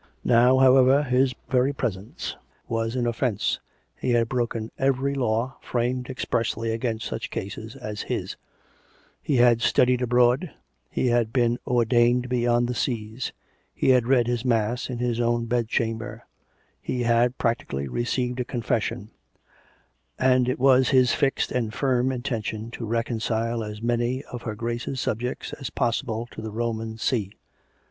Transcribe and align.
Now, 0.25 0.57
however, 0.57 1.03
his 1.03 1.35
very 1.47 1.73
presence 1.73 2.35
was 2.67 2.95
an 2.95 3.05
offence: 3.05 3.59
he 3.95 4.09
had 4.13 4.27
broken 4.29 4.71
every 4.79 5.13
law 5.13 5.57
framed 5.61 6.09
expressly 6.09 6.71
against 6.71 7.05
such 7.05 7.29
cases 7.29 7.75
as 7.75 8.01
his; 8.01 8.35
he 9.21 9.35
had 9.35 9.61
studied 9.61 10.01
abroad, 10.01 10.49
he 10.89 11.09
had 11.09 11.31
been" 11.31 11.59
ordained 11.67 12.29
beyond 12.29 12.67
the 12.67 12.73
seas"; 12.73 13.31
he 13.75 13.89
had 13.89 14.07
read 14.07 14.25
his 14.25 14.43
mass 14.43 14.89
in 14.89 14.97
his 14.97 15.19
own 15.19 15.45
bedchamber; 15.45 16.25
he 16.81 17.03
had, 17.03 17.37
practically, 17.37 17.87
received 17.87 18.39
a 18.39 18.43
confession; 18.43 19.11
and 20.17 20.49
it 20.49 20.57
was 20.57 20.89
his 20.89 21.13
fixed 21.13 21.51
and 21.51 21.75
firm 21.75 22.11
intention 22.11 22.71
to" 22.71 22.85
reconcile" 22.87 23.63
as 23.63 23.83
many 23.83 24.23
of" 24.23 24.41
her 24.41 24.55
Grace's 24.55 24.99
subjects" 24.99 25.53
as 25.61 25.69
possible 25.69 26.27
to 26.31 26.41
the" 26.41 26.49
Roman 26.59 26.97
See." 26.97 27.33